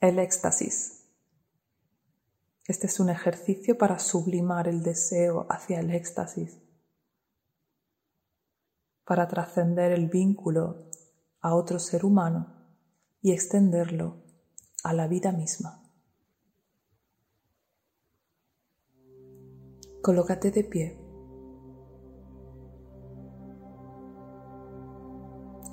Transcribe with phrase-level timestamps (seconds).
[0.00, 1.04] El éxtasis.
[2.66, 6.58] Este es un ejercicio para sublimar el deseo hacia el éxtasis,
[9.04, 10.86] para trascender el vínculo
[11.42, 12.46] a otro ser humano
[13.20, 14.22] y extenderlo
[14.84, 15.82] a la vida misma.
[20.00, 20.98] Colócate de pie,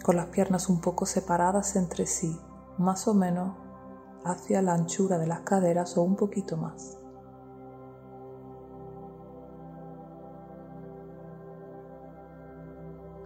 [0.03, 2.37] con las piernas un poco separadas entre sí,
[2.77, 3.66] más o menos
[4.31, 6.97] hacia la anchura de las caderas o un poquito más.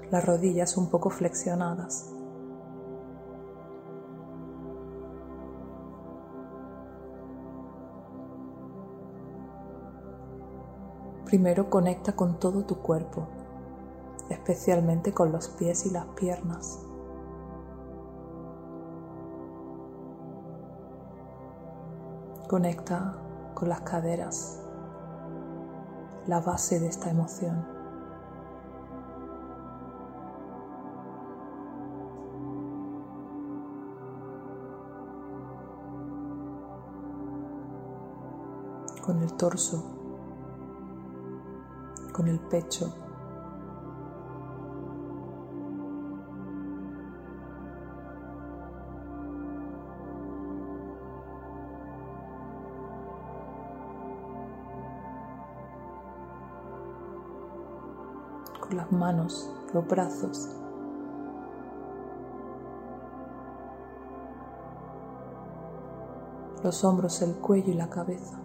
[0.09, 2.11] Las rodillas un poco flexionadas.
[11.25, 13.29] Primero conecta con todo tu cuerpo,
[14.29, 16.90] especialmente con los pies y las piernas.
[22.51, 23.15] Conecta
[23.53, 24.61] con las caderas,
[26.27, 27.65] la base de esta emoción.
[39.01, 39.85] Con el torso,
[42.11, 42.93] con el pecho,
[58.91, 60.49] manos, los brazos.
[66.63, 68.37] Los hombros, el cuello y la cabeza.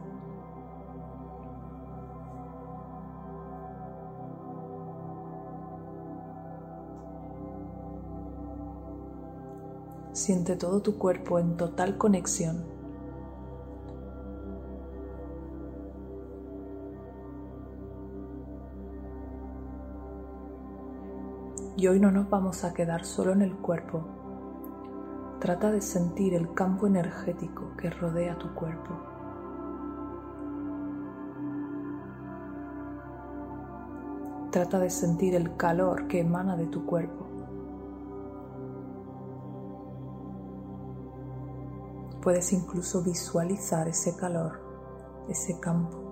[10.13, 12.76] Siente todo tu cuerpo en total conexión
[21.79, 24.03] Y hoy no nos vamos a quedar solo en el cuerpo.
[25.41, 28.95] Trata de sentir el campo energético que rodea tu cuerpo.
[34.51, 37.27] Trata de sentir el calor que emana de tu cuerpo.
[42.23, 44.61] Puedes incluso visualizar ese calor,
[45.29, 46.06] ese campo.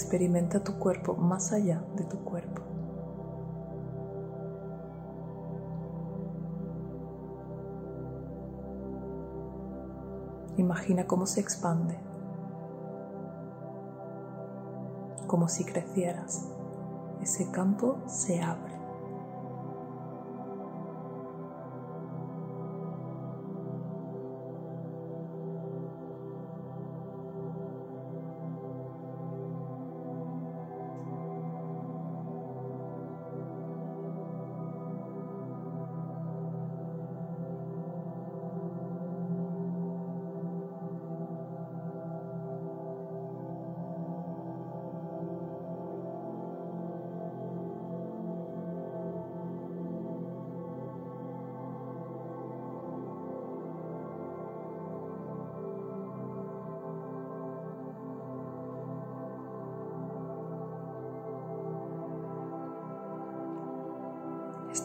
[0.00, 2.62] Experimenta tu cuerpo más allá de tu cuerpo.
[10.56, 11.98] Imagina cómo se expande,
[15.26, 16.48] como si crecieras.
[17.20, 18.77] Ese campo se abre.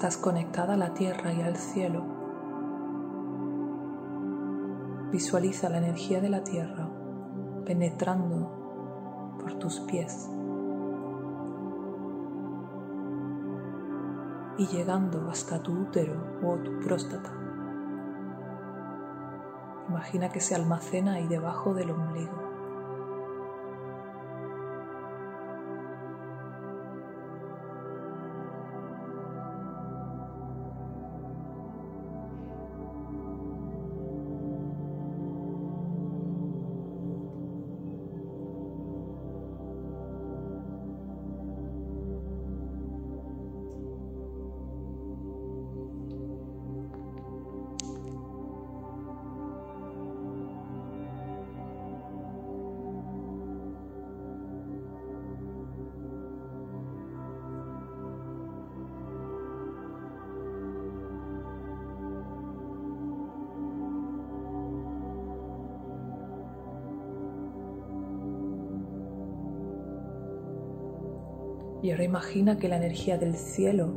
[0.03, 2.03] Estás conectada a la tierra y al cielo.
[5.13, 6.89] Visualiza la energía de la tierra
[7.65, 10.29] penetrando por tus pies
[14.57, 17.31] y llegando hasta tu útero o tu próstata.
[19.87, 22.42] Imagina que se almacena ahí debajo del ombligo.
[71.83, 73.93] Y ahora imagina que la energía del cielo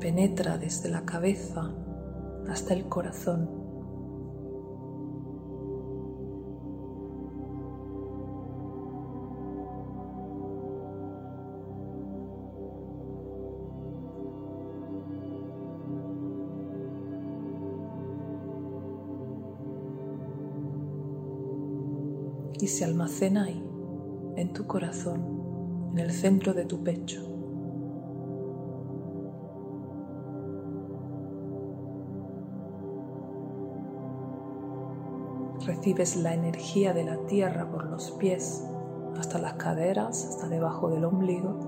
[0.00, 1.74] penetra desde la cabeza
[2.48, 3.57] hasta el corazón.
[22.60, 23.64] Y se almacena ahí,
[24.36, 27.22] en tu corazón, en el centro de tu pecho.
[35.66, 38.64] Recibes la energía de la tierra por los pies
[39.18, 41.58] hasta las caderas, hasta debajo del ombligo,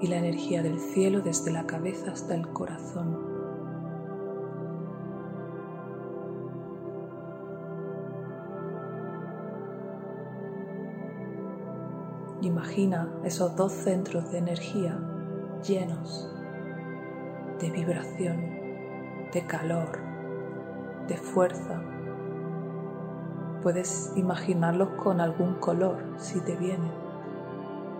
[0.00, 3.39] y la energía del cielo desde la cabeza hasta el corazón.
[12.42, 14.98] Imagina esos dos centros de energía
[15.62, 16.26] llenos
[17.60, 18.40] de vibración,
[19.30, 19.98] de calor,
[21.06, 21.82] de fuerza.
[23.62, 26.90] Puedes imaginarlos con algún color si te viene,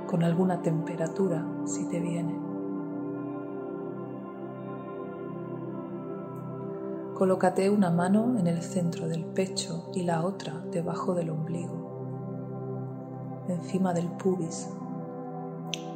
[0.06, 2.34] con alguna temperatura si te viene.
[7.12, 11.79] Colócate una mano en el centro del pecho y la otra debajo del ombligo
[13.48, 14.70] encima del pubis,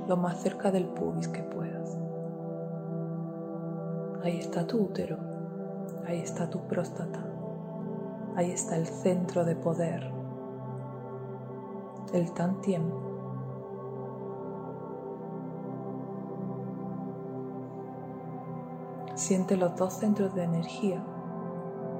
[0.08, 1.98] lo más cerca del pubis que puedas.
[4.22, 5.18] Ahí está tu útero,
[6.06, 7.24] ahí está tu próstata,
[8.36, 10.10] ahí está el centro de poder,
[12.12, 12.82] el tantien.
[19.14, 21.02] Siente los dos centros de energía,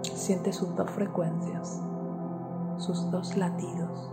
[0.02, 1.80] siente sus dos frecuencias,
[2.78, 4.10] sus dos latidos.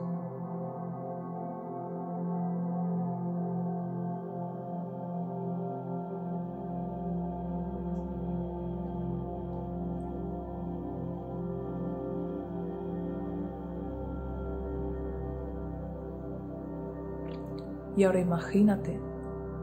[17.95, 18.99] Y ahora imagínate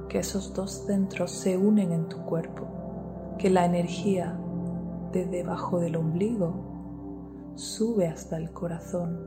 [0.08, 2.66] que esos dos centros se unen en tu cuerpo,
[3.38, 4.38] que la energía
[5.12, 9.26] de debajo del ombligo sube hasta el corazón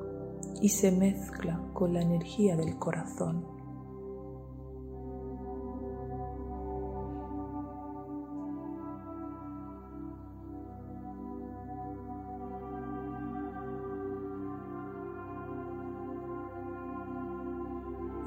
[0.61, 3.50] y se mezcla con la energía del corazón.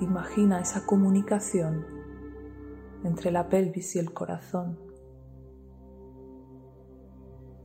[0.04, 1.86] Imagina esa comunicación
[3.04, 4.78] entre la pelvis y el corazón,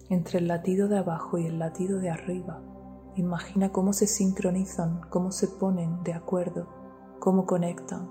[0.09, 2.61] entre el latido de abajo y el latido de arriba.
[3.17, 6.69] Imagina cómo se sincronizan, cómo se ponen de acuerdo,
[7.19, 8.09] cómo conectan.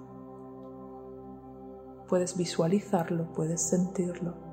[2.06, 4.47] Puedes visualizarlo, puedes sentirlo.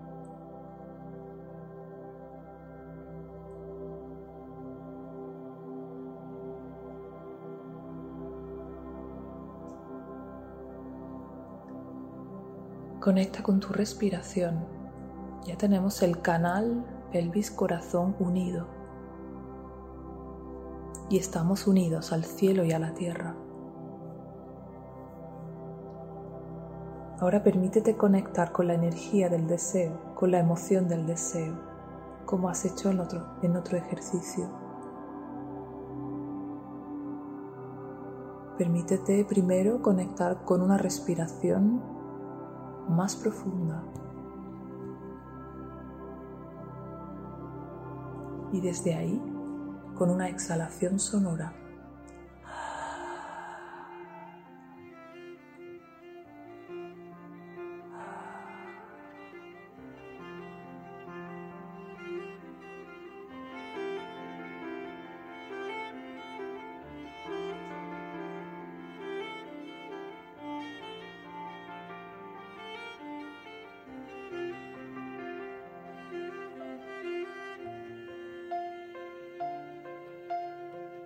[13.05, 14.65] Conecta con tu respiración.
[15.45, 18.65] Ya tenemos el canal pelvis-corazón unido.
[21.11, 23.35] Y estamos unidos al cielo y a la tierra.
[27.19, 31.53] Ahora permítete conectar con la energía del deseo, con la emoción del deseo,
[32.25, 34.49] como has hecho en otro, en otro ejercicio.
[38.57, 41.94] Permítete primero conectar con una respiración
[42.89, 43.83] más profunda.
[48.51, 49.21] Y desde ahí,
[49.95, 51.53] con una exhalación sonora,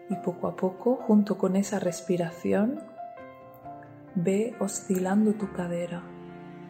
[0.10, 2.80] y poco a poco, junto con esa respiración,
[4.16, 6.02] ve oscilando tu cadera,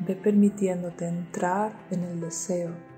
[0.05, 2.88] ve permitiéndote entrar en el deseo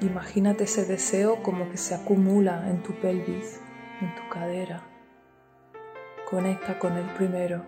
[0.00, 3.62] Imagínate ese deseo como que se acumula en tu pelvis,
[4.02, 4.82] en tu cadera.
[6.28, 7.62] Conecta con el primero.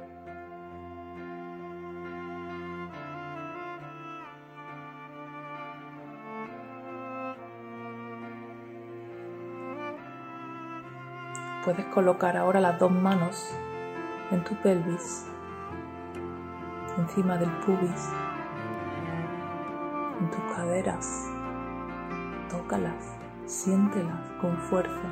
[11.64, 13.54] Puedes colocar ahora las dos manos
[14.30, 15.25] en tu pelvis,
[16.99, 18.11] encima del pubis,
[20.20, 21.38] en tus caderas
[22.49, 25.02] tócalas, siéntelas con fuerza.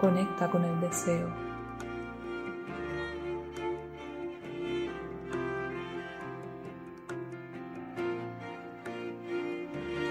[0.00, 1.28] Conecta con el deseo.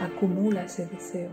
[0.02, 1.30] Acumula ese deseo.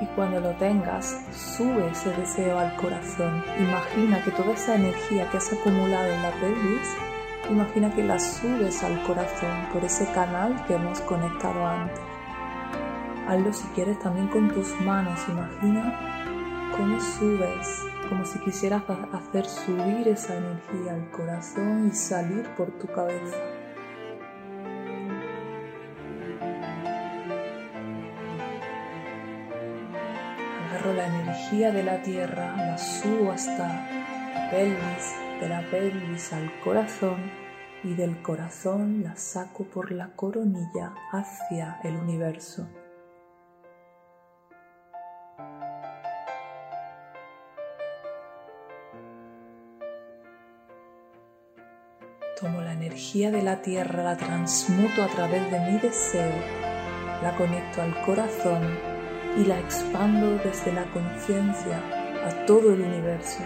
[0.00, 3.42] Y cuando lo tengas, sube ese deseo al corazón.
[3.58, 6.96] Imagina que toda esa energía que has acumulado en la pelvis,
[7.50, 12.00] imagina que la subes al corazón por ese canal que hemos conectado antes.
[13.28, 15.20] Hazlo si quieres también con tus manos.
[15.28, 22.70] Imagina cómo subes, como si quisieras hacer subir esa energía al corazón y salir por
[22.78, 23.36] tu cabeza.
[31.20, 37.30] Energía de la tierra, la subo hasta la pelvis, de la pelvis al corazón
[37.84, 42.68] y del corazón la saco por la coronilla hacia el universo.
[52.40, 56.32] Tomo la energía de la tierra, la transmuto a través de mi deseo,
[57.22, 58.89] la conecto al corazón
[59.36, 61.80] y la expando desde la conciencia
[62.26, 63.42] a todo el universo.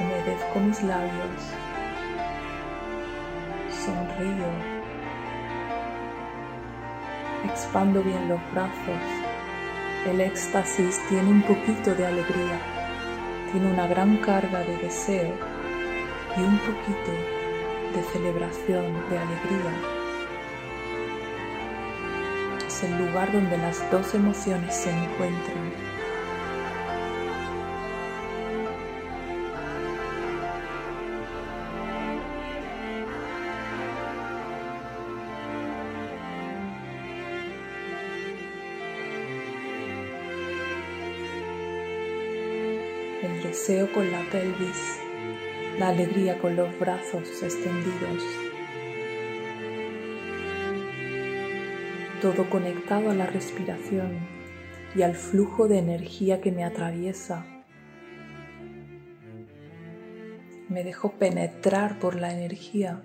[0.00, 1.42] Humedezco mis labios,
[3.70, 4.46] sonrío,
[7.44, 8.72] expando bien los brazos.
[10.06, 12.58] El éxtasis tiene un poquito de alegría,
[13.52, 15.47] tiene una gran carga de deseo
[16.38, 17.12] y un poquito
[17.94, 19.72] de celebración, de alegría.
[22.66, 25.72] Es el lugar donde las dos emociones se encuentran.
[43.22, 45.07] El deseo con la pelvis
[45.78, 48.24] la alegría con los brazos extendidos.
[52.20, 54.18] Todo conectado a la respiración
[54.96, 57.46] y al flujo de energía que me atraviesa.
[60.68, 63.02] Me dejo penetrar por la energía.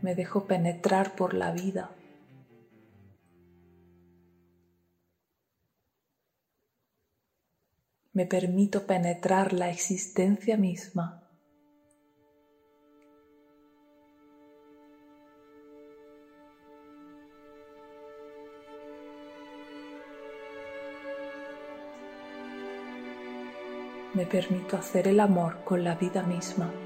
[0.00, 1.90] Me dejo penetrar por la vida.
[8.14, 11.20] Me permito penetrar la existencia misma.
[24.14, 26.83] Me permito hacer el amor con la vida misma.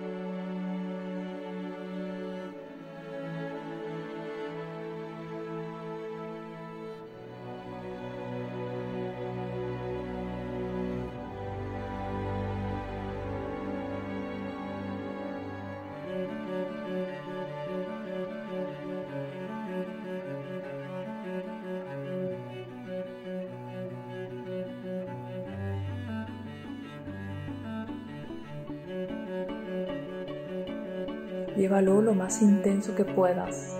[31.58, 33.76] Llévalo lo más intenso que puedas,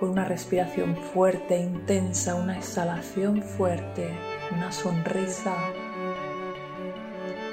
[0.00, 4.10] con una respiración fuerte, intensa, una exhalación fuerte,
[4.50, 5.54] una sonrisa,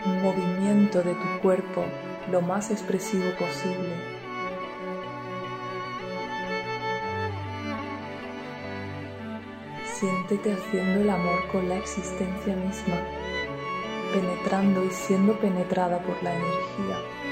[0.04, 1.86] un movimiento de tu cuerpo
[2.32, 3.94] lo más expresivo posible.
[9.86, 12.96] Siéntete haciendo el amor con la existencia misma,
[14.12, 17.23] penetrando y siendo penetrada por la energía.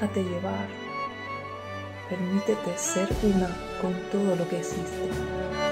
[0.00, 0.66] Déjate llevar.
[2.08, 5.69] Permítete ser una con todo lo que existe.